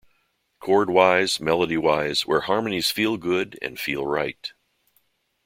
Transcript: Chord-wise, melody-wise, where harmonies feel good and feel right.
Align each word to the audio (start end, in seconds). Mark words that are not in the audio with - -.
Chord-wise, 0.59 1.39
melody-wise, 1.39 2.25
where 2.25 2.39
harmonies 2.39 2.89
feel 2.89 3.17
good 3.17 3.59
and 3.61 3.79
feel 3.79 4.03
right. 4.07 4.51